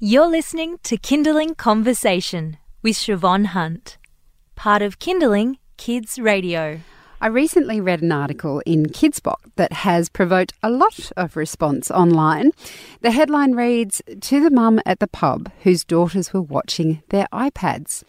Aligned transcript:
You're 0.00 0.26
listening 0.26 0.78
to 0.82 0.96
Kinderling 0.96 1.56
Conversation 1.56 2.56
with 2.82 2.96
Shevonne 2.96 3.46
Hunt, 3.46 3.96
part 4.56 4.82
of 4.82 4.98
Kinderling 4.98 5.58
Kids 5.76 6.18
Radio. 6.18 6.80
I 7.20 7.28
recently 7.28 7.80
read 7.80 8.02
an 8.02 8.10
article 8.10 8.60
in 8.66 8.86
Kidspot 8.86 9.36
that 9.54 9.72
has 9.72 10.08
provoked 10.08 10.52
a 10.64 10.68
lot 10.68 11.12
of 11.16 11.36
response 11.36 11.92
online. 11.92 12.50
The 13.02 13.12
headline 13.12 13.52
reads 13.52 14.02
To 14.20 14.42
the 14.42 14.50
mum 14.50 14.80
at 14.84 14.98
the 14.98 15.06
pub 15.06 15.48
whose 15.62 15.84
daughters 15.84 16.32
were 16.32 16.42
watching 16.42 17.00
their 17.10 17.28
iPads. 17.32 18.02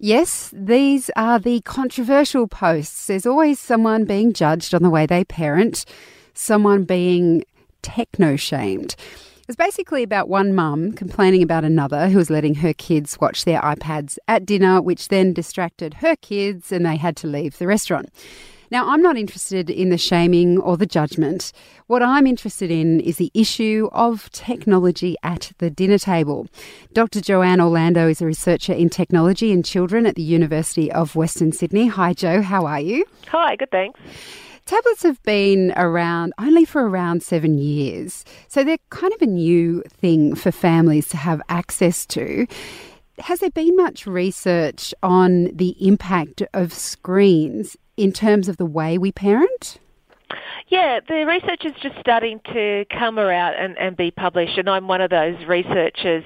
Yes, 0.00 0.50
these 0.52 1.10
are 1.14 1.38
the 1.38 1.60
controversial 1.60 2.48
posts. 2.48 3.06
There's 3.06 3.24
always 3.24 3.60
someone 3.60 4.04
being 4.04 4.32
judged 4.32 4.74
on 4.74 4.82
the 4.82 4.90
way 4.90 5.06
they 5.06 5.24
parent, 5.24 5.84
someone 6.34 6.82
being 6.82 7.44
techno 7.82 8.34
shamed. 8.34 8.96
It's 9.46 9.56
basically 9.56 10.02
about 10.02 10.30
one 10.30 10.54
mum 10.54 10.92
complaining 10.92 11.42
about 11.42 11.64
another 11.64 12.08
who 12.08 12.16
was 12.16 12.30
letting 12.30 12.54
her 12.56 12.72
kids 12.72 13.20
watch 13.20 13.44
their 13.44 13.60
iPads 13.60 14.16
at 14.26 14.46
dinner, 14.46 14.80
which 14.80 15.08
then 15.08 15.34
distracted 15.34 15.94
her 15.94 16.16
kids 16.16 16.72
and 16.72 16.86
they 16.86 16.96
had 16.96 17.14
to 17.18 17.26
leave 17.26 17.58
the 17.58 17.66
restaurant. 17.66 18.08
Now, 18.70 18.88
I'm 18.88 19.02
not 19.02 19.18
interested 19.18 19.68
in 19.68 19.90
the 19.90 19.98
shaming 19.98 20.58
or 20.58 20.78
the 20.78 20.86
judgment. 20.86 21.52
What 21.88 22.02
I'm 22.02 22.26
interested 22.26 22.70
in 22.70 23.00
is 23.00 23.18
the 23.18 23.30
issue 23.34 23.90
of 23.92 24.30
technology 24.30 25.14
at 25.22 25.52
the 25.58 25.68
dinner 25.68 25.98
table. 25.98 26.46
Dr. 26.94 27.20
Joanne 27.20 27.60
Orlando 27.60 28.08
is 28.08 28.22
a 28.22 28.26
researcher 28.26 28.72
in 28.72 28.88
technology 28.88 29.52
and 29.52 29.62
children 29.62 30.06
at 30.06 30.14
the 30.14 30.22
University 30.22 30.90
of 30.90 31.16
Western 31.16 31.52
Sydney. 31.52 31.88
Hi, 31.88 32.14
Jo, 32.14 32.40
how 32.40 32.64
are 32.64 32.80
you? 32.80 33.04
Hi, 33.28 33.56
good, 33.56 33.70
thanks. 33.70 34.00
Tablets 34.66 35.02
have 35.02 35.22
been 35.24 35.74
around 35.76 36.32
only 36.38 36.64
for 36.64 36.88
around 36.88 37.22
seven 37.22 37.58
years, 37.58 38.24
so 38.48 38.64
they're 38.64 38.78
kind 38.88 39.12
of 39.12 39.20
a 39.20 39.26
new 39.26 39.82
thing 39.88 40.34
for 40.34 40.50
families 40.50 41.06
to 41.08 41.18
have 41.18 41.42
access 41.50 42.06
to. 42.06 42.46
Has 43.18 43.40
there 43.40 43.50
been 43.50 43.76
much 43.76 44.06
research 44.06 44.94
on 45.02 45.50
the 45.54 45.76
impact 45.86 46.42
of 46.54 46.72
screens 46.72 47.76
in 47.98 48.10
terms 48.10 48.48
of 48.48 48.56
the 48.56 48.64
way 48.64 48.96
we 48.96 49.12
parent? 49.12 49.76
Yeah, 50.68 51.00
the 51.06 51.24
research 51.24 51.64
is 51.64 51.72
just 51.82 51.96
starting 52.00 52.40
to 52.52 52.84
come 52.90 53.18
around 53.18 53.54
and, 53.54 53.76
and 53.78 53.96
be 53.96 54.10
published, 54.10 54.58
and 54.58 54.68
I'm 54.68 54.88
one 54.88 55.00
of 55.00 55.10
those 55.10 55.36
researchers. 55.46 56.24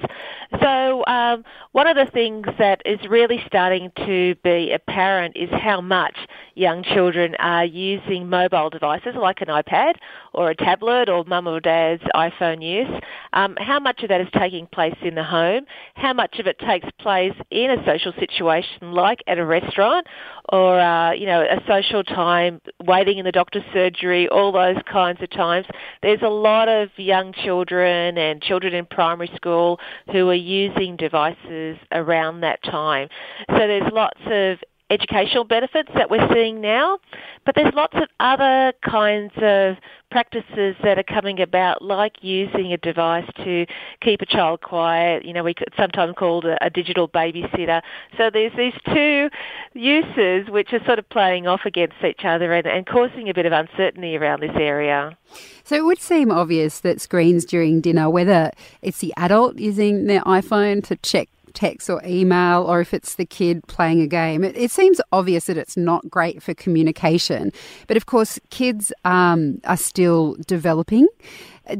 So, 0.61 1.03
um, 1.05 1.43
one 1.71 1.87
of 1.87 1.95
the 1.95 2.09
things 2.11 2.47
that 2.57 2.81
is 2.85 2.99
really 3.07 3.41
starting 3.45 3.91
to 3.97 4.35
be 4.43 4.71
apparent 4.71 5.37
is 5.37 5.49
how 5.51 5.81
much 5.81 6.15
young 6.55 6.83
children 6.83 7.35
are 7.39 7.65
using 7.65 8.29
mobile 8.29 8.69
devices 8.69 9.13
like 9.15 9.41
an 9.41 9.47
iPad 9.47 9.93
or 10.33 10.49
a 10.49 10.55
tablet 10.55 11.07
or 11.09 11.23
mum 11.25 11.47
or 11.47 11.59
dad's 11.59 12.03
iPhone 12.15 12.63
use. 12.63 13.01
Um, 13.33 13.55
how 13.59 13.79
much 13.79 14.01
of 14.03 14.09
that 14.09 14.21
is 14.21 14.27
taking 14.33 14.67
place 14.67 14.95
in 15.01 15.15
the 15.15 15.23
home? 15.23 15.65
How 15.95 16.13
much 16.13 16.39
of 16.39 16.47
it 16.47 16.57
takes 16.59 16.87
place 16.99 17.33
in 17.51 17.71
a 17.71 17.85
social 17.85 18.13
situation 18.19 18.91
like 18.91 19.23
at 19.27 19.37
a 19.37 19.45
restaurant 19.45 20.07
or, 20.51 20.79
uh, 20.79 21.11
you 21.11 21.27
know, 21.27 21.41
a 21.41 21.61
social 21.67 22.03
time, 22.03 22.59
waiting 22.83 23.19
in 23.19 23.25
the 23.25 23.31
doctor's 23.31 23.63
surgery, 23.71 23.98
all 24.29 24.51
those 24.51 24.81
kinds 24.91 25.21
of 25.21 25.29
times. 25.29 25.65
There's 26.01 26.21
a 26.21 26.29
lot 26.29 26.67
of 26.67 26.89
young 26.97 27.33
children 27.33 28.17
and 28.17 28.41
children 28.41 28.73
in 28.73 28.85
primary 28.85 29.31
school 29.35 29.79
who 30.11 30.29
are 30.29 30.33
using 30.33 30.95
devices 30.95 31.77
around 31.91 32.41
that 32.41 32.61
time. 32.63 33.09
So 33.49 33.57
there's 33.57 33.91
lots 33.91 34.19
of 34.25 34.57
educational 34.89 35.43
benefits 35.43 35.89
that 35.95 36.09
we're 36.09 36.27
seeing 36.33 36.61
now, 36.61 36.99
but 37.45 37.55
there's 37.55 37.73
lots 37.73 37.95
of 37.95 38.07
other 38.19 38.73
kinds 38.83 39.31
of 39.37 39.77
practices 40.09 40.75
that 40.83 40.97
are 40.97 41.03
coming 41.03 41.39
about, 41.39 41.81
like 41.81 42.15
using 42.21 42.73
a 42.73 42.77
device 42.77 43.29
to 43.37 43.65
keep 44.01 44.21
a 44.21 44.25
child 44.25 44.61
quiet. 44.61 45.23
You 45.23 45.33
know, 45.33 45.43
we 45.43 45.53
could 45.53 45.69
sometimes 45.77 46.15
called 46.17 46.45
a, 46.45 46.63
a 46.65 46.69
digital 46.69 47.07
babysitter. 47.07 47.81
So 48.17 48.29
there's 48.31 48.51
these 48.57 48.73
two 48.93 49.29
uses 49.73 50.49
which 50.49 50.73
are 50.73 50.83
sort 50.85 50.99
of 50.99 51.07
playing 51.09 51.47
off 51.47 51.61
against 51.65 51.95
each 52.03 52.25
other 52.25 52.53
and, 52.53 52.65
and 52.65 52.85
causing 52.85 53.29
a 53.29 53.33
bit 53.33 53.45
of 53.45 53.53
uncertainty 53.53 54.17
around 54.17 54.41
this 54.41 54.55
area. 54.55 55.15
So 55.63 55.75
it 55.75 55.85
would 55.85 56.01
seem 56.01 56.31
obvious 56.31 56.79
that 56.79 56.99
screens 56.99 57.45
during 57.45 57.81
dinner, 57.81 58.09
whether 58.09 58.51
it's 58.81 58.99
the 58.99 59.13
adult 59.17 59.57
using 59.57 60.07
their 60.07 60.21
iPhone 60.21 60.83
to 60.85 60.95
check 60.97 61.29
text 61.53 61.89
or 61.89 62.01
email, 62.05 62.63
or 62.63 62.81
if 62.81 62.93
it's 62.93 63.15
the 63.15 63.25
kid 63.25 63.65
playing 63.67 64.01
a 64.01 64.07
game. 64.07 64.43
It, 64.43 64.55
it 64.57 64.71
seems 64.71 65.01
obvious 65.11 65.45
that 65.45 65.57
it's 65.57 65.77
not 65.77 66.09
great 66.09 66.41
for 66.41 66.53
communication. 66.53 67.51
But 67.87 67.97
of 67.97 68.05
course, 68.05 68.39
kids 68.49 68.91
um, 69.05 69.59
are 69.65 69.77
still 69.77 70.35
developing. 70.47 71.07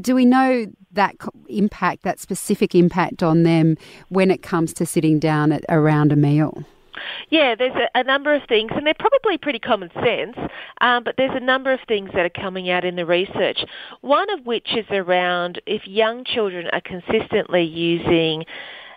Do 0.00 0.14
we 0.14 0.24
know 0.24 0.66
that 0.92 1.16
impact, 1.48 2.02
that 2.02 2.20
specific 2.20 2.74
impact 2.74 3.22
on 3.22 3.42
them 3.42 3.76
when 4.08 4.30
it 4.30 4.42
comes 4.42 4.72
to 4.74 4.86
sitting 4.86 5.18
down 5.18 5.52
at, 5.52 5.64
around 5.68 6.12
a 6.12 6.16
meal? 6.16 6.64
Yeah, 7.30 7.54
there's 7.54 7.74
a, 7.74 8.00
a, 8.00 8.04
number 8.04 8.34
of 8.34 8.42
things, 8.48 8.70
and 8.74 8.86
they're 8.86 8.94
probably 8.98 9.38
pretty 9.38 9.58
common 9.58 9.90
sense, 10.02 10.36
um, 10.80 11.04
but 11.04 11.14
there's 11.16 11.34
a 11.34 11.40
number 11.40 11.72
of 11.72 11.80
things 11.86 12.10
that 12.14 12.24
are 12.24 12.42
coming 12.42 12.70
out 12.70 12.84
in 12.84 12.96
the 12.96 13.06
research. 13.06 13.64
One 14.00 14.30
of 14.30 14.44
which 14.44 14.68
is 14.76 14.86
around 14.90 15.60
if 15.66 15.86
young 15.86 16.24
children 16.24 16.68
are 16.72 16.80
consistently 16.80 17.62
using 17.62 18.44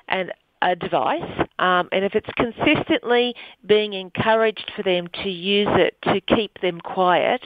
an 0.08 0.32
device, 0.80 1.43
um, 1.60 1.88
and 1.92 2.04
if 2.04 2.16
it's 2.16 2.30
consistently 2.36 3.36
being 3.66 3.94
encouraged 3.94 4.72
for 4.76 4.84
them 4.84 5.08
to 5.24 5.30
use 5.30 5.68
it 5.72 5.96
to 6.04 6.20
keep 6.22 6.60
them 6.62 6.82
quiet, 6.82 7.42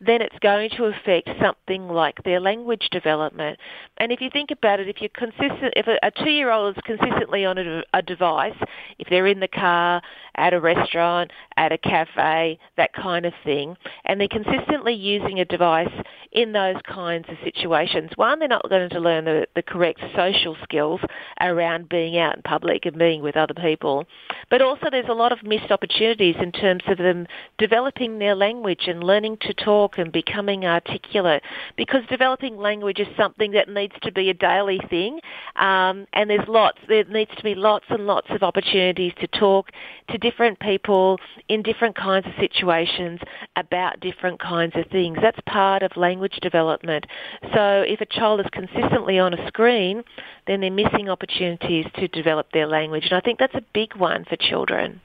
then 0.00 0.20
it's 0.22 0.38
going 0.40 0.70
to 0.70 0.84
affect 0.86 1.28
something 1.40 1.88
like 1.88 2.22
their 2.24 2.40
language 2.40 2.88
development. 2.90 3.58
And 3.98 4.10
if 4.10 4.20
you 4.20 4.30
think 4.30 4.50
about 4.50 4.80
it, 4.80 4.88
if 4.88 5.00
you're 5.00 5.10
consistent, 5.10 5.74
if 5.76 5.86
a, 5.86 6.10
two-year-old 6.24 6.76
is 6.76 6.82
consistently 6.84 7.44
on 7.44 7.58
a, 7.58 7.82
a 7.94 8.02
device, 8.02 8.56
if 8.98 9.08
they're 9.08 9.26
in 9.26 9.40
the 9.40 9.48
car, 9.48 10.02
at 10.36 10.54
a 10.54 10.60
restaurant, 10.60 11.30
at 11.56 11.72
a 11.72 11.78
cafe, 11.78 12.58
that 12.76 12.92
kind 12.94 13.26
of 13.26 13.34
thing, 13.44 13.76
and 14.06 14.20
they're 14.20 14.28
consistently 14.28 14.94
using 14.94 15.40
a 15.40 15.44
device 15.44 15.92
in 16.32 16.52
those 16.52 16.76
kinds 16.86 17.28
of 17.28 17.36
situations, 17.44 18.10
one, 18.16 18.38
they're 18.38 18.48
not 18.48 18.68
going 18.68 18.88
to 18.88 19.00
learn 19.00 19.26
the, 19.26 19.46
the 19.54 19.62
correct 19.62 20.00
social 20.16 20.56
skills 20.62 21.00
around 21.40 21.88
being 21.88 22.18
out 22.18 22.36
in 22.36 22.42
public 22.42 22.86
and 22.86 22.98
being 22.98 23.22
with 23.22 23.36
other 23.42 23.54
people, 23.54 24.06
but 24.50 24.62
also 24.62 24.86
there's 24.90 25.08
a 25.08 25.12
lot 25.12 25.32
of 25.32 25.42
missed 25.42 25.70
opportunities 25.70 26.36
in 26.40 26.52
terms 26.52 26.82
of 26.86 26.98
them 26.98 27.26
developing 27.58 28.18
their 28.18 28.34
language 28.34 28.84
and 28.86 29.02
learning 29.02 29.36
to 29.40 29.52
talk 29.52 29.98
and 29.98 30.12
becoming 30.12 30.64
articulate, 30.64 31.42
because 31.76 32.02
developing 32.08 32.56
language 32.56 33.00
is 33.00 33.08
something 33.16 33.52
that 33.52 33.68
needs 33.68 33.94
to 34.02 34.12
be 34.12 34.30
a 34.30 34.34
daily 34.34 34.80
thing, 34.88 35.20
um, 35.56 36.06
and 36.12 36.30
there's 36.30 36.48
lots, 36.48 36.78
there 36.88 37.04
needs 37.04 37.30
to 37.36 37.42
be 37.42 37.54
lots 37.54 37.84
and 37.90 38.06
lots 38.06 38.28
of 38.30 38.42
opportunities 38.42 39.12
to 39.20 39.26
talk 39.26 39.70
to 40.08 40.18
different 40.18 40.58
people 40.60 41.18
in 41.48 41.62
different 41.62 41.96
kinds 41.96 42.26
of 42.26 42.32
situations 42.38 43.20
about 43.56 44.00
different 44.00 44.38
kinds 44.40 44.74
of 44.76 44.86
things. 44.90 45.18
That's 45.20 45.38
part 45.46 45.82
of 45.82 45.96
language 45.96 46.38
development. 46.40 47.06
So 47.54 47.84
if 47.86 48.00
a 48.00 48.06
child 48.06 48.40
is 48.40 48.46
consistently 48.52 49.18
on 49.18 49.34
a 49.34 49.46
screen, 49.48 50.04
then 50.46 50.60
they're 50.60 50.70
missing 50.70 51.08
opportunities 51.08 51.86
to 51.94 52.08
develop 52.08 52.50
their 52.52 52.66
language. 52.66 53.04
And 53.04 53.14
I 53.14 53.20
think 53.20 53.38
that's 53.38 53.54
a 53.54 53.62
big 53.72 53.94
one 53.96 54.24
for 54.24 54.36
children. 54.36 55.00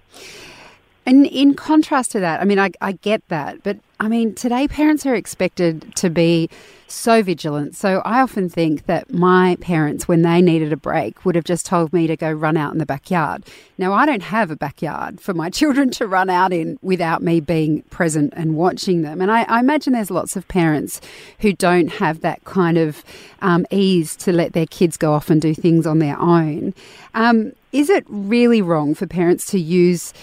And 1.06 1.26
in 1.26 1.54
contrast 1.54 2.12
to 2.12 2.20
that, 2.20 2.42
I 2.42 2.44
mean, 2.44 2.60
I, 2.60 2.72
I 2.82 2.94
get 2.94 3.28
that, 3.30 3.64
but 3.64 3.78
I 4.00 4.10
mean, 4.10 4.36
today 4.36 4.68
parents 4.68 5.06
are 5.06 5.16
expected 5.16 5.96
to 5.96 6.10
be 6.10 6.50
so 6.88 7.22
vigilant. 7.22 7.76
So 7.76 8.02
I 8.06 8.22
often 8.22 8.50
think 8.50 8.86
that 8.86 9.12
my 9.12 9.58
parents, 9.62 10.08
when 10.08 10.22
they 10.22 10.42
needed 10.42 10.72
a 10.72 10.78
break, 10.78 11.26
would 11.26 11.36
have 11.36 11.44
just 11.44 11.66
told 11.66 11.92
me 11.94 12.08
to 12.08 12.16
go 12.16 12.32
run 12.32 12.58
out 12.58 12.72
in 12.72 12.80
the 12.80 12.86
backyard. 12.86 13.44
Now, 13.78 13.94
I 13.94 14.06
don't 14.06 14.24
have 14.24 14.52
a 14.52 14.56
backyard 14.56 15.20
for 15.20 15.34
my 15.34 15.50
children 15.60 15.92
to 15.92 16.08
run 16.08 16.30
out 16.30 16.54
in 16.54 16.80
without 16.82 17.22
me 17.22 17.40
being 17.40 17.82
present 17.84 18.34
and 18.36 18.56
watching 18.56 19.02
them. 19.02 19.22
And 19.22 19.32
I, 19.32 19.44
I 19.44 19.60
imagine 19.60 19.94
there's 19.94 20.12
lots 20.12 20.36
of 20.36 20.48
parents 20.48 21.02
who 21.40 21.54
don't 21.54 21.90
have 21.94 22.22
that 22.22 22.44
kind 22.46 22.78
of 22.78 23.04
um, 23.42 23.66
ease 23.72 24.16
to 24.18 24.32
let 24.32 24.54
their 24.54 24.68
kids 24.68 24.98
go 24.98 25.14
off 25.14 25.30
and 25.30 25.42
do 25.42 25.54
things 25.54 25.86
on 25.86 26.00
their 26.00 26.20
own. 26.20 26.74
Um, 27.14 27.54
is 27.72 27.90
it 27.90 28.06
really 28.08 28.62
wrong 28.62 28.96
for 28.96 29.06
parents 29.06 29.46
to 29.48 29.60
use 29.60 30.14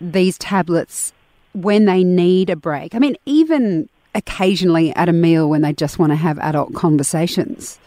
these 0.00 0.36
tablets 0.38 1.12
when 1.54 1.84
they 1.84 2.02
need 2.02 2.50
a 2.50 2.56
break. 2.56 2.94
I 2.94 2.98
mean, 2.98 3.16
even 3.26 3.88
occasionally 4.14 4.94
at 4.96 5.08
a 5.08 5.12
meal 5.12 5.48
when 5.48 5.62
they 5.62 5.72
just 5.72 5.98
want 5.98 6.10
to 6.10 6.16
have 6.16 6.38
adult 6.38 6.74
conversations. 6.74 7.78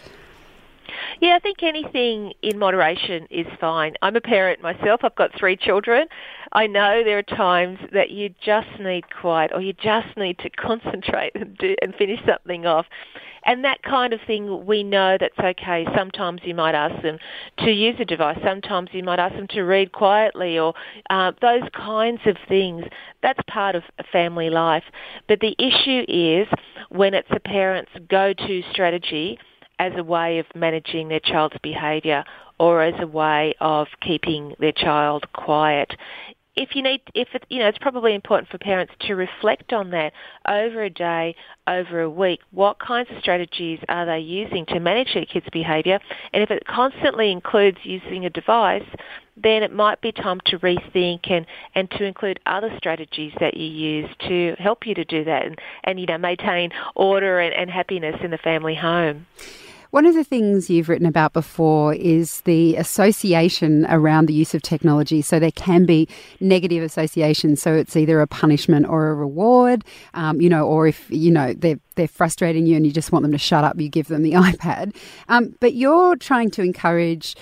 Yeah, 1.26 1.38
I 1.38 1.40
think 1.40 1.64
anything 1.64 2.34
in 2.44 2.60
moderation 2.60 3.26
is 3.32 3.48
fine. 3.60 3.96
I'm 4.04 4.16
a 4.16 4.22
parent 4.22 4.62
myself. 4.62 5.00
I've 5.04 5.16
got 5.16 5.32
three 5.36 5.58
children. 5.58 6.06
I 6.52 6.68
know 6.68 7.02
there 7.04 7.18
are 7.18 7.24
times 7.24 7.80
that 7.94 8.12
you 8.12 8.30
just 8.46 8.68
need 8.80 9.06
quiet 9.10 9.50
or 9.52 9.60
you 9.60 9.74
just 9.74 10.16
need 10.18 10.38
to 10.38 10.50
concentrate 10.56 11.32
and 11.34 11.58
do 11.58 11.76
and 11.82 11.96
finish 11.96 12.20
something 12.28 12.68
off. 12.68 12.86
And 13.44 13.66
that 13.66 13.82
kind 13.82 14.14
of 14.14 14.20
thing, 14.28 14.68
we 14.68 14.84
know 14.84 15.18
that's 15.20 15.40
okay. 15.40 15.88
Sometimes 15.98 16.42
you 16.44 16.54
might 16.54 16.76
ask 16.76 17.02
them 17.02 17.18
to 17.58 17.72
use 17.72 17.96
a 18.00 18.06
device. 18.06 18.38
Sometimes 18.44 18.90
you 18.92 19.04
might 19.04 19.18
ask 19.18 19.36
them 19.36 19.48
to 19.48 19.64
read 19.64 19.94
quietly 19.94 20.60
or 20.60 20.76
uh, 21.10 21.32
those 21.42 21.68
kinds 21.76 22.22
of 22.28 22.38
things. 22.48 22.86
That's 23.24 23.40
part 23.48 23.74
of 23.74 23.82
family 24.12 24.52
life. 24.52 24.84
But 25.28 25.40
the 25.40 25.56
issue 25.58 26.06
is 26.08 26.48
when 26.90 27.16
it's 27.16 27.32
a 27.32 27.40
parent's 27.40 27.92
go-to 28.12 28.62
strategy 28.72 29.40
as 29.80 29.94
a 29.96 30.04
way 30.04 30.40
of 30.40 30.46
managing 30.56 31.10
their 31.10 31.20
child's 31.20 31.56
behaviour 31.62 32.24
or 32.60 32.82
as 32.82 32.94
a 33.00 33.08
way 33.08 33.54
of 33.60 33.88
keeping 34.02 34.56
their 34.60 34.72
child 34.72 35.26
quiet 35.34 35.92
if 36.56 36.76
you 36.76 36.82
need, 36.82 37.02
if 37.14 37.28
it, 37.34 37.46
you 37.50 37.60
know, 37.60 37.68
it's 37.68 37.78
probably 37.78 38.16
important 38.16 38.50
for 38.50 38.58
parents 38.58 38.94
to 39.02 39.16
reflect 39.16 39.74
on 39.74 39.90
that 39.92 40.14
over 40.48 40.84
a 40.84 40.90
day, 40.90 41.36
over 41.68 42.02
a 42.02 42.10
week. 42.10 42.40
What 42.52 42.80
kinds 42.80 43.10
of 43.12 43.20
strategies 43.20 43.80
are 43.90 44.06
they 44.06 44.20
using 44.20 44.66
to 44.68 44.80
manage 44.80 45.14
their 45.14 45.26
kids' 45.26 45.48
behaviour? 45.52 46.00
And 46.34 46.44
if 46.44 46.52
it 46.52 46.66
constantly 46.66 47.32
includes 47.32 47.78
using 47.84 48.26
a 48.26 48.30
device, 48.30 48.88
then 49.36 49.64
it 49.64 49.74
might 49.74 50.00
be 50.02 50.12
time 50.12 50.40
to 50.46 50.60
rethink 50.60 51.30
and, 51.30 51.46
and 51.74 51.92
to 51.92 52.06
include 52.06 52.40
other 52.46 52.74
strategies 52.78 53.34
that 53.40 53.58
you 53.58 53.66
use 53.66 54.10
to 54.28 54.56
help 54.58 54.88
you 54.88 54.96
to 54.96 55.04
do 55.04 55.26
that 55.26 55.46
and, 55.46 55.60
and 55.84 56.00
you 56.00 56.06
know, 56.06 56.18
maintain 56.18 56.72
order 56.96 57.40
and, 57.40 57.54
and 57.54 57.70
happiness 57.70 58.16
in 58.24 58.32
the 58.32 58.38
family 58.38 58.76
home. 58.76 59.26
One 59.96 60.06
of 60.06 60.14
the 60.14 60.26
things 60.26 60.70
you've 60.70 60.90
written 60.90 61.08
about 61.08 61.32
before 61.32 61.94
is 61.94 62.42
the 62.42 62.76
association 62.76 63.86
around 63.86 64.26
the 64.26 64.34
use 64.34 64.54
of 64.54 64.62
technology. 64.62 65.22
So 65.22 65.40
there 65.40 65.52
can 65.52 65.86
be 65.86 66.10
negative 66.42 66.84
associations. 66.84 67.62
So 67.62 67.76
it's 67.76 67.96
either 67.96 68.20
a 68.20 68.28
punishment 68.28 68.88
or 68.88 69.08
a 69.08 69.14
reward, 69.14 69.86
um, 70.14 70.42
you 70.42 70.50
know, 70.50 70.68
or 70.68 70.86
if, 70.86 71.10
you 71.10 71.32
know, 71.32 71.54
they're, 71.54 71.80
they're 71.96 72.10
frustrating 72.10 72.68
you 72.68 72.76
and 72.76 72.86
you 72.86 72.92
just 72.92 73.14
want 73.14 73.24
them 73.24 73.32
to 73.32 73.38
shut 73.38 73.64
up, 73.64 73.80
you 73.80 73.88
give 73.88 74.10
them 74.10 74.22
the 74.22 74.32
iPad. 74.34 74.94
Um, 75.30 75.56
but 75.62 75.76
you're 75.76 76.18
trying 76.18 76.52
to 76.52 76.62
encourage 76.62 77.38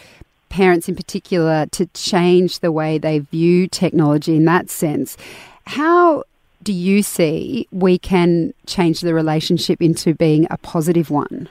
parents 0.50 0.88
in 0.88 0.96
particular 0.96 1.66
to 1.72 1.88
change 1.96 2.60
the 2.60 2.72
way 2.72 3.00
they 3.00 3.18
view 3.18 3.68
technology 3.68 4.36
in 4.36 4.46
that 4.46 4.70
sense. 4.70 5.18
How 5.66 6.24
do 6.62 6.72
you 6.72 7.02
see 7.02 7.68
we 7.72 7.98
can 7.98 8.54
change 8.68 9.02
the 9.02 9.16
relationship 9.16 9.82
into 9.82 10.14
being 10.14 10.46
a 10.52 10.58
positive 10.58 11.10
one? 11.10 11.50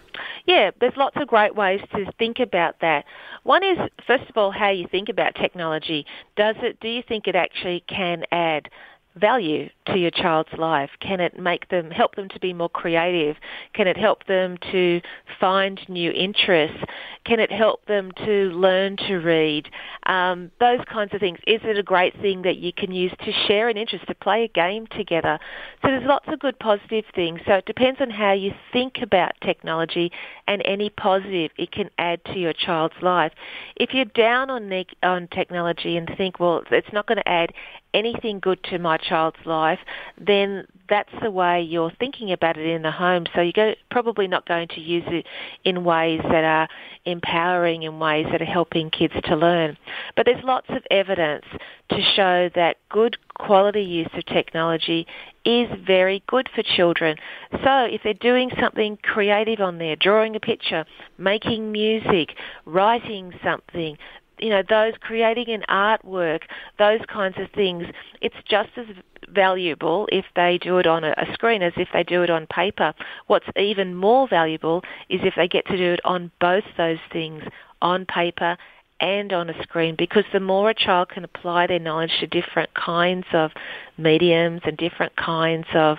Yeah, 0.52 0.70
there's 0.80 0.96
lots 0.98 1.16
of 1.16 1.28
great 1.28 1.54
ways 1.56 1.80
to 1.94 2.12
think 2.18 2.38
about 2.38 2.80
that. 2.82 3.06
One 3.42 3.64
is, 3.64 3.78
first 4.06 4.28
of 4.28 4.36
all, 4.36 4.50
how 4.50 4.68
you 4.68 4.86
think 4.86 5.08
about 5.08 5.34
technology. 5.34 6.04
Does 6.36 6.56
it? 6.58 6.78
Do 6.78 6.88
you 6.88 7.02
think 7.02 7.26
it 7.26 7.34
actually 7.34 7.82
can 7.88 8.24
add 8.30 8.68
value 9.16 9.68
to 9.86 9.96
your 9.96 10.10
child's 10.10 10.52
life? 10.56 10.90
Can 11.00 11.20
it 11.20 11.38
make 11.38 11.68
them 11.68 11.90
help 11.90 12.14
them 12.14 12.28
to 12.30 12.40
be 12.40 12.52
more 12.52 12.68
creative? 12.68 13.36
Can 13.74 13.86
it 13.86 13.96
help 13.96 14.26
them 14.26 14.56
to 14.70 15.00
find 15.40 15.80
new 15.88 16.10
interests? 16.10 16.78
Can 17.24 17.40
it 17.40 17.52
help 17.52 17.84
them 17.86 18.10
to 18.24 18.50
learn 18.50 18.96
to 19.08 19.16
read? 19.16 19.68
Um, 20.06 20.50
those 20.60 20.80
kinds 20.90 21.14
of 21.14 21.20
things. 21.20 21.38
Is 21.46 21.60
it 21.64 21.78
a 21.78 21.82
great 21.82 22.20
thing 22.20 22.42
that 22.42 22.56
you 22.56 22.72
can 22.72 22.92
use 22.92 23.12
to 23.24 23.32
share 23.46 23.68
an 23.68 23.76
interest, 23.76 24.06
to 24.08 24.14
play 24.14 24.44
a 24.44 24.48
game 24.48 24.86
together? 24.88 25.38
So 25.82 25.88
there's 25.88 26.06
lots 26.06 26.26
of 26.28 26.38
good 26.40 26.58
positive 26.58 27.04
things. 27.14 27.40
So 27.46 27.54
it 27.54 27.66
depends 27.66 28.00
on 28.00 28.10
how 28.10 28.32
you 28.32 28.52
think 28.72 28.94
about 29.02 29.32
technology 29.42 30.10
and 30.46 30.62
any 30.64 30.90
positive 30.90 31.50
it 31.56 31.70
can 31.70 31.90
add 31.98 32.24
to 32.26 32.38
your 32.38 32.52
child's 32.52 32.94
life. 33.02 33.32
If 33.76 33.94
you're 33.94 34.04
down 34.04 34.50
on, 34.50 34.72
on 35.02 35.28
technology 35.28 35.96
and 35.96 36.10
think, 36.16 36.40
well, 36.40 36.62
it's 36.70 36.92
not 36.92 37.06
going 37.06 37.18
to 37.18 37.28
add 37.28 37.52
anything 37.94 38.40
good 38.40 38.62
to 38.64 38.78
my 38.78 38.96
child's 38.96 39.44
life, 39.44 39.78
then 40.18 40.66
that's 40.88 41.12
the 41.22 41.30
way 41.30 41.62
you're 41.62 41.92
thinking 41.98 42.32
about 42.32 42.56
it 42.56 42.66
in 42.66 42.82
the 42.82 42.90
home. 42.90 43.24
So 43.34 43.40
you're 43.40 43.74
probably 43.90 44.28
not 44.28 44.46
going 44.46 44.68
to 44.68 44.80
use 44.80 45.04
it 45.06 45.26
in 45.64 45.84
ways 45.84 46.20
that 46.22 46.44
are 46.44 46.68
empowering, 47.04 47.82
in 47.82 47.98
ways 47.98 48.26
that 48.30 48.42
are 48.42 48.46
helping 48.46 48.90
kids 48.90 49.14
to 49.24 49.36
learn. 49.36 49.76
But 50.16 50.26
there's 50.26 50.44
lots 50.44 50.66
of 50.68 50.82
evidence 50.90 51.44
to 51.90 52.02
show 52.14 52.50
that 52.54 52.76
good 52.90 53.16
quality 53.34 53.82
use 53.82 54.08
of 54.14 54.24
technology 54.26 55.06
is 55.44 55.68
very 55.84 56.22
good 56.26 56.48
for 56.54 56.62
children. 56.62 57.16
So 57.64 57.84
if 57.84 58.02
they're 58.02 58.14
doing 58.14 58.50
something 58.60 58.98
creative 59.02 59.60
on 59.60 59.78
there, 59.78 59.96
drawing 59.96 60.36
a 60.36 60.40
picture, 60.40 60.84
making 61.18 61.72
music, 61.72 62.36
writing 62.64 63.32
something, 63.42 63.96
you 64.42 64.50
know, 64.50 64.62
those 64.68 64.94
creating 65.00 65.48
an 65.48 65.64
artwork, 65.68 66.42
those 66.78 67.00
kinds 67.08 67.36
of 67.38 67.50
things, 67.52 67.86
it's 68.20 68.34
just 68.48 68.70
as 68.76 68.86
valuable 69.28 70.08
if 70.10 70.24
they 70.34 70.58
do 70.58 70.78
it 70.78 70.86
on 70.86 71.04
a, 71.04 71.14
screen 71.32 71.62
as 71.62 71.72
if 71.76 71.88
they 71.92 72.02
do 72.02 72.22
it 72.22 72.30
on 72.30 72.46
paper. 72.46 72.92
What's 73.28 73.46
even 73.56 73.94
more 73.94 74.28
valuable 74.28 74.82
is 75.08 75.20
if 75.22 75.34
they 75.36 75.48
get 75.48 75.66
to 75.66 75.76
do 75.76 75.92
it 75.92 76.00
on 76.04 76.30
both 76.40 76.64
those 76.76 76.98
things, 77.12 77.42
on 77.80 78.04
paper 78.06 78.56
and 79.00 79.32
on 79.32 79.50
a 79.50 79.62
screen 79.62 79.96
because 79.98 80.24
the 80.32 80.40
more 80.40 80.70
a 80.70 80.74
child 80.74 81.08
can 81.08 81.24
apply 81.24 81.66
their 81.66 81.80
knowledge 81.80 82.12
to 82.20 82.26
different 82.26 82.72
kinds 82.74 83.26
of 83.32 83.50
mediums 83.98 84.60
and 84.64 84.76
different 84.76 85.14
kinds 85.16 85.66
of 85.74 85.98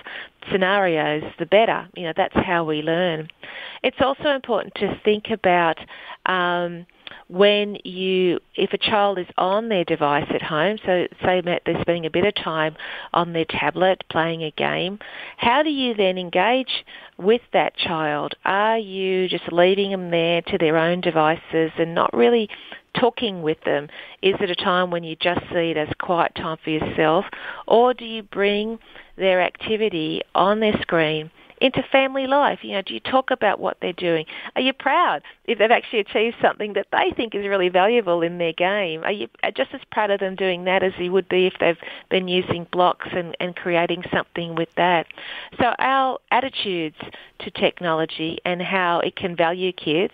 scenarios, 0.51 1.23
the 1.37 1.45
better. 1.45 1.87
You 1.95 2.03
know, 2.03 2.13
that's 2.15 2.35
how 2.35 2.63
we 2.63 2.81
learn. 2.81 3.27
It's 3.83 3.97
also 3.99 4.29
important 4.29 4.73
to 4.75 4.99
think 5.03 5.25
about 5.29 5.77
um, 6.25 6.85
when 7.27 7.77
you, 7.83 8.39
if 8.55 8.73
a 8.73 8.77
child 8.77 9.19
is 9.19 9.27
on 9.37 9.69
their 9.69 9.83
device 9.83 10.27
at 10.29 10.41
home, 10.41 10.77
so 10.85 11.07
say 11.23 11.41
that 11.41 11.63
they're 11.65 11.81
spending 11.81 12.05
a 12.05 12.09
bit 12.09 12.25
of 12.25 12.35
time 12.35 12.75
on 13.13 13.33
their 13.33 13.45
tablet 13.45 14.03
playing 14.09 14.43
a 14.43 14.51
game, 14.51 14.99
how 15.37 15.63
do 15.63 15.69
you 15.69 15.93
then 15.93 16.17
engage 16.17 16.85
with 17.17 17.41
that 17.53 17.75
child? 17.75 18.35
Are 18.45 18.77
you 18.77 19.27
just 19.29 19.51
leaving 19.51 19.91
them 19.91 20.11
there 20.11 20.41
to 20.41 20.57
their 20.57 20.77
own 20.77 21.01
devices 21.01 21.71
and 21.77 21.95
not 21.95 22.13
really 22.13 22.49
talking 22.99 23.41
with 23.41 23.61
them? 23.65 23.87
Is 24.21 24.35
it 24.39 24.49
a 24.49 24.55
time 24.55 24.91
when 24.91 25.03
you 25.03 25.15
just 25.15 25.41
see 25.51 25.71
it 25.71 25.77
as 25.77 25.89
quiet 25.99 26.35
time 26.35 26.57
for 26.63 26.69
yourself? 26.69 27.25
Or 27.67 27.93
do 27.93 28.05
you 28.05 28.23
bring 28.23 28.79
their 29.17 29.41
activity 29.41 30.21
on 30.35 30.59
their 30.59 30.79
screen 30.81 31.31
into 31.63 31.81
family 31.81 32.27
life. 32.27 32.59
You 32.61 32.73
know, 32.73 32.81
do 32.81 32.93
you 32.93 32.99
talk 32.99 33.31
about 33.31 33.57
what 33.57 33.77
they're 33.81 33.93
doing? 33.93 34.25
Are 34.57 34.61
you 34.61 34.73
proud 34.73 35.23
if 35.45 35.57
they've 35.57 35.71
actually 35.71 35.99
achieved 35.99 36.35
something 36.41 36.73
that 36.73 36.87
they 36.91 37.11
think 37.15 37.33
is 37.33 37.47
really 37.47 37.69
valuable 37.69 38.21
in 38.21 38.37
their 38.37 38.51
game? 38.51 39.01
Are 39.05 39.13
you 39.13 39.29
just 39.55 39.73
as 39.73 39.79
proud 39.89 40.11
of 40.11 40.19
them 40.19 40.35
doing 40.35 40.65
that 40.65 40.83
as 40.83 40.91
you 40.99 41.13
would 41.13 41.29
be 41.29 41.47
if 41.47 41.53
they've 41.61 41.77
been 42.09 42.27
using 42.27 42.67
blocks 42.73 43.07
and, 43.13 43.35
and 43.39 43.55
creating 43.55 44.03
something 44.13 44.55
with 44.55 44.67
that? 44.75 45.07
So 45.57 45.73
our 45.79 46.19
attitudes 46.31 46.97
to 47.39 47.49
technology 47.51 48.39
and 48.43 48.61
how 48.61 48.99
it 48.99 49.15
can 49.15 49.33
value 49.33 49.71
kids 49.71 50.13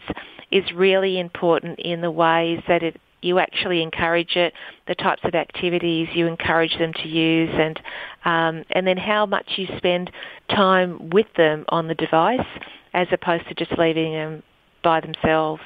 is 0.51 0.71
really 0.71 1.19
important 1.19 1.79
in 1.79 2.01
the 2.01 2.11
ways 2.11 2.61
that 2.67 2.83
it 2.83 3.01
you 3.21 3.39
actually 3.39 3.81
encourage 3.81 4.35
it, 4.35 4.53
the 4.87 4.95
types 4.95 5.21
of 5.23 5.35
activities 5.35 6.07
you 6.13 6.27
encourage 6.27 6.77
them 6.77 6.93
to 6.93 7.07
use, 7.07 7.49
and 7.53 7.79
um, 8.25 8.65
and 8.71 8.85
then 8.85 8.97
how 8.97 9.25
much 9.25 9.45
you 9.57 9.67
spend 9.77 10.11
time 10.49 11.09
with 11.09 11.27
them 11.37 11.65
on 11.69 11.87
the 11.87 11.95
device 11.95 12.47
as 12.93 13.07
opposed 13.11 13.47
to 13.47 13.53
just 13.53 13.71
leaving 13.77 14.13
them 14.13 14.43
by 14.83 14.99
themselves. 14.99 15.61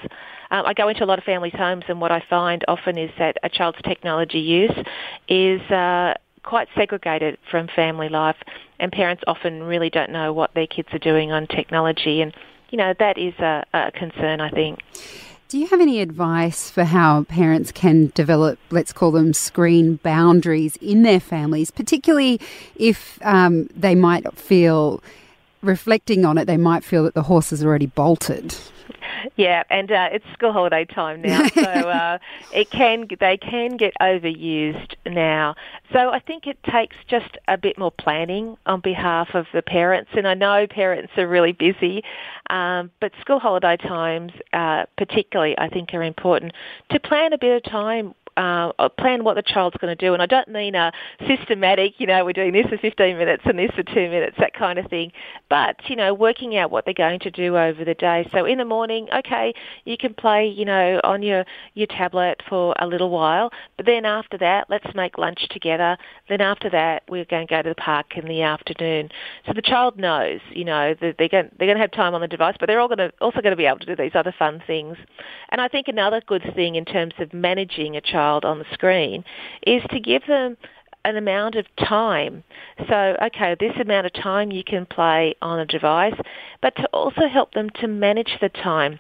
Um, 0.52 0.66
I 0.66 0.74
go 0.74 0.88
into 0.88 1.04
a 1.04 1.08
lot 1.08 1.18
of 1.18 1.26
families' 1.26 1.54
homes, 1.56 1.84
and 1.88 2.00
what 2.00 2.12
I 2.12 2.24
find 2.30 2.64
often 2.68 2.98
is 2.98 3.10
that 3.18 3.38
a 3.44 3.50
child's 3.50 3.80
technology 3.84 4.40
use 4.40 4.76
is 5.28 5.62
uh, 5.72 6.14
quite 6.44 6.68
segregated 6.76 7.38
from 7.50 7.68
family 7.76 8.10
life, 8.10 8.38
and 8.80 8.92
parents 8.92 9.24
often 9.26 9.64
really 9.64 9.90
don't 9.90 10.12
know 10.12 10.34
what 10.34 10.54
their 10.54 10.68
kids 10.68 10.90
are 10.92 11.00
doing 11.00 11.32
on 11.32 11.48
technology, 11.48 12.22
and 12.22 12.34
you 12.70 12.78
know 12.78 12.94
that 13.00 13.18
is 13.18 13.34
a, 13.40 13.64
a 13.74 13.92
concern, 13.92 14.42
I 14.42 14.50
think. 14.50 14.80
Do 15.54 15.60
you 15.60 15.68
have 15.68 15.82
any 15.82 16.02
advice 16.02 16.72
for 16.72 16.84
how 16.84 17.26
parents 17.26 17.72
can 17.72 18.12
develop, 18.16 18.58
let's 18.72 18.92
call 18.92 19.12
them 19.12 19.34
screen 19.34 19.98
boundaries 19.98 20.78
in 20.78 21.04
their 21.04 21.20
families, 21.20 21.70
particularly 21.70 22.42
if 22.76 23.20
um, 23.22 23.68
they 23.76 23.94
might 23.94 24.36
feel, 24.36 25.04
reflecting 25.62 26.26
on 26.26 26.40
it, 26.40 26.46
they 26.46 26.58
might 26.58 26.84
feel 26.84 27.04
that 27.04 27.14
the 27.14 27.22
horse 27.22 27.52
has 27.52 27.64
already 27.64 27.86
bolted? 27.86 28.56
Yeah, 29.36 29.64
and 29.70 29.92
uh, 29.92 30.10
it's 30.12 30.26
school 30.34 30.54
holiday 30.54 30.86
time 30.86 31.22
now, 31.22 31.48
so 31.48 31.62
uh, 31.62 32.18
it 32.54 32.70
can 32.70 33.08
they 33.20 33.38
can 33.38 33.78
get 33.78 33.94
overused 34.02 34.96
now. 35.06 35.56
So 35.92 36.10
I 36.10 36.20
think 36.20 36.46
it 36.48 36.58
takes 36.64 36.96
just 37.08 37.38
a 37.48 37.58
bit 37.58 37.78
more 37.78 37.92
planning 37.92 38.58
on 38.66 38.80
behalf 38.82 39.30
of 39.34 39.48
the 39.54 39.62
parents, 39.62 40.12
and 40.16 40.28
I 40.28 40.34
know 40.34 40.68
parents 40.68 41.14
are 41.18 41.28
really 41.28 41.52
busy, 41.52 42.04
um, 42.50 42.92
but 43.00 43.12
school 43.22 43.40
holiday 43.40 43.78
times, 43.78 44.34
uh, 44.54 44.86
particularly, 44.98 45.58
I 45.58 45.68
think 45.70 45.94
are 45.94 46.04
important 46.04 46.54
to 46.92 47.00
plan 47.00 47.34
a 47.34 47.38
bit 47.38 47.56
of 47.58 47.72
time 47.72 48.14
uh, 48.38 48.90
plan 48.98 49.24
what 49.24 49.36
the 49.36 49.44
child's 49.44 49.78
going 49.78 49.96
to 49.96 50.06
do. 50.06 50.14
And 50.14 50.22
I 50.22 50.26
don't 50.26 50.48
mean 50.50 50.76
a 50.76 50.92
systematic, 51.28 52.00
you 52.00 52.08
know, 52.08 52.26
we're 52.26 52.34
doing 52.34 52.54
this 52.54 52.66
for 52.68 52.78
15 52.78 53.18
minutes 53.18 53.44
and 53.46 53.58
this 53.58 53.72
for 53.72 53.84
two 53.84 54.10
minutes, 54.10 54.38
that 54.40 54.54
kind 54.54 54.80
of 54.80 54.90
thing. 54.90 55.12
But, 55.50 55.78
you 55.90 55.96
know, 55.96 56.14
working 56.14 56.58
out 56.58 56.72
what 56.72 56.86
they're 56.86 56.94
going 56.94 57.20
to 57.22 57.32
do 57.32 57.58
over 57.58 57.86
the 57.86 57.94
day. 57.94 58.28
So 58.32 58.46
in 58.46 58.58
the 58.58 58.66
morning, 58.66 59.08
okay, 59.16 59.54
you 59.86 59.98
can 59.98 60.14
play, 60.14 60.48
you 60.48 60.66
know, 60.66 61.00
on 61.04 61.22
your, 61.22 61.46
your 61.74 61.88
tablet 61.88 62.42
for 62.50 62.74
a 62.80 62.88
little 62.88 63.10
while. 63.10 63.52
But 63.78 63.86
then 63.86 64.06
after 64.06 64.38
that, 64.40 64.70
let's 64.70 64.88
make 64.96 65.18
lunch 65.18 65.48
together. 65.50 65.98
Then 66.30 66.42
after 66.42 66.70
that, 66.72 67.04
we're 67.10 67.26
going 67.26 67.48
to 67.48 67.52
go 67.52 67.62
to 67.62 67.70
the 67.70 67.76
park 67.76 68.18
in 68.18 68.28
the 68.28 68.42
afternoon. 68.42 69.10
So 69.46 69.54
the 69.54 69.62
child 69.62 69.98
knows, 69.98 70.40
you 70.52 70.66
know, 70.66 70.96
that 71.02 71.16
they're 71.18 71.30
going, 71.30 71.50
they're 71.58 71.68
going 71.68 71.78
to 71.78 71.82
have 71.82 71.92
time 71.92 72.16
on 72.16 72.22
the 72.22 72.28
device, 72.28 72.56
but 72.60 72.68
they're 72.68 72.80
all 72.80 72.88
going 72.88 72.98
to, 72.98 73.12
also 73.22 73.42
going 73.42 73.52
to 73.52 73.58
be 73.58 73.66
able 73.66 73.80
to 73.80 73.86
do 73.86 73.96
these 73.96 74.16
other 74.16 74.34
fun 74.38 74.62
things. 74.66 74.98
And 75.50 75.62
I 75.62 75.68
think 75.68 75.88
another 75.88 76.22
good 76.26 76.44
thing 76.56 76.76
in 76.76 76.86
terms 76.86 77.14
of 77.20 77.34
managing 77.34 77.96
a 77.96 78.02
child 78.02 78.23
child 78.24 78.46
on 78.46 78.60
the 78.60 78.66
screen 78.74 79.24
is 79.68 79.82
to 79.90 80.00
give 80.00 80.26
them 80.28 80.58
an 81.06 81.18
amount 81.18 81.56
of 81.56 81.66
time. 81.76 82.44
So, 82.88 83.18
okay, 83.22 83.56
this 83.60 83.76
amount 83.80 84.06
of 84.06 84.14
time 84.14 84.52
you 84.52 84.64
can 84.64 84.86
play 84.86 85.36
on 85.42 85.60
a 85.60 85.66
device, 85.66 86.18
but 86.62 86.76
to 86.78 86.86
also 86.94 87.28
help 87.28 87.54
them 87.54 87.70
to 87.82 87.88
manage 87.88 88.38
the 88.40 88.50
time 88.50 89.00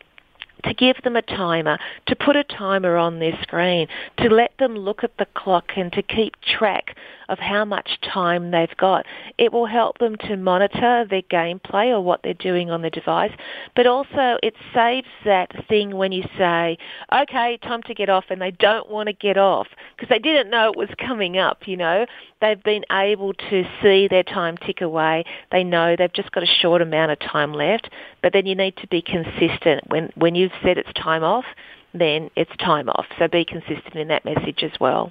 to 0.63 0.74
give 0.74 1.01
them 1.03 1.15
a 1.15 1.22
timer, 1.22 1.77
to 2.08 2.15
put 2.15 2.36
a 2.36 2.43
timer 2.43 2.98
on 2.98 3.20
their 3.20 3.38
screen, 3.41 3.88
to 4.17 4.29
let 4.29 4.58
them 4.58 4.75
look 4.75 5.03
at 5.03 5.17
the 5.17 5.27
clock 5.36 5.72
and 5.75 5.91
to 5.93 6.01
keep 6.01 6.39
track 6.41 6.96
of 7.29 7.39
how 7.39 7.65
much 7.65 8.00
time 8.01 8.51
they've 8.51 8.75
got. 8.77 9.05
It 9.38 9.51
will 9.51 9.65
help 9.65 9.98
them 9.98 10.15
to 10.27 10.38
monitor 10.38 11.05
their 11.10 11.22
gameplay 11.22 11.88
or 11.88 12.01
what 12.01 12.22
they're 12.24 12.34
doing 12.34 12.70
on 12.70 12.82
the 12.82 12.89
device, 12.89 13.32
but 13.75 13.88
also 13.88 14.38
it 14.43 14.55
saves 14.74 15.08
that 15.25 15.51
thing 15.67 15.96
when 15.96 16.12
you 16.12 16.24
say, 16.38 16.77
okay, 17.13 17.58
time 17.58 17.84
to 17.84 17.93
get 17.93 18.10
off, 18.10 18.25
and 18.29 18.41
they 18.41 18.51
don't 18.51 18.89
want 18.89 19.08
to 19.08 19.13
get 19.13 19.38
off 19.38 19.67
because 19.96 20.10
they 20.10 20.20
didn't 20.20 20.50
know 20.50 20.70
it 20.70 20.77
was 20.77 20.89
coming 20.98 21.38
up, 21.38 21.67
you 21.67 21.77
know. 21.77 22.05
They've 22.43 22.62
been 22.62 22.83
able 22.91 23.33
to 23.33 23.63
see 23.81 24.09
their 24.09 24.23
time 24.23 24.57
tick 24.57 24.81
away. 24.81 25.23
They 25.50 25.63
know 25.63 25.95
they've 25.95 26.12
just 26.12 26.33
got 26.33 26.43
a 26.43 26.45
short 26.45 26.81
amount 26.81 27.13
of 27.13 27.19
time 27.19 27.53
left, 27.53 27.89
but 28.21 28.33
then 28.33 28.45
you 28.45 28.53
need 28.53 28.75
to 28.77 28.88
be 28.88 29.01
consistent. 29.01 29.89
When, 29.89 30.12
when 30.15 30.35
you've 30.35 30.51
said 30.62 30.77
it's 30.77 30.91
time 30.91 31.23
off, 31.23 31.45
then 31.93 32.29
it's 32.35 32.51
time 32.57 32.89
off. 32.89 33.05
So 33.17 33.29
be 33.29 33.45
consistent 33.45 33.95
in 33.95 34.09
that 34.09 34.25
message 34.25 34.62
as 34.62 34.77
well. 34.77 35.09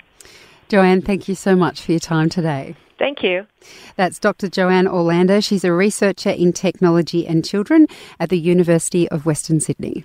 Joanne, 0.68 1.00
thank 1.00 1.26
you 1.26 1.34
so 1.34 1.56
much 1.56 1.80
for 1.80 1.92
your 1.92 2.00
time 2.00 2.28
today. 2.28 2.76
Thank 2.98 3.22
you. 3.22 3.46
That's 3.96 4.18
Dr. 4.18 4.50
Joanne 4.50 4.86
Orlando. 4.86 5.40
She's 5.40 5.64
a 5.64 5.72
researcher 5.72 6.30
in 6.30 6.52
technology 6.52 7.26
and 7.26 7.42
children 7.42 7.86
at 8.20 8.28
the 8.28 8.38
University 8.38 9.08
of 9.08 9.24
Western 9.24 9.58
Sydney. 9.58 10.04